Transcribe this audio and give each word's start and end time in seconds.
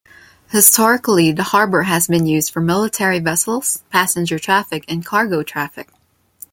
Historically, 0.49 1.31
the 1.31 1.43
harbour 1.43 1.83
has 1.83 2.07
been 2.07 2.25
used 2.25 2.49
for 2.51 2.59
military 2.59 3.19
vessels, 3.19 3.83
passenger 3.91 4.39
traffic 4.39 4.83
and 4.87 5.05
cargo 5.05 5.43
traffic. 5.43 5.89